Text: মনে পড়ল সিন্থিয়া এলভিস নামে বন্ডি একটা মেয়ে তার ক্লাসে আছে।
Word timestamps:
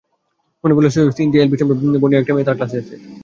মনে 0.63 0.73
পড়ল 0.75 0.87
সিন্থিয়া 1.17 1.43
এলভিস 1.43 1.59
নামে 1.61 1.75
বন্ডি 2.01 2.15
একটা 2.17 2.33
মেয়ে 2.35 2.47
তার 2.47 2.57
ক্লাসে 2.57 2.77
আছে। 2.81 2.95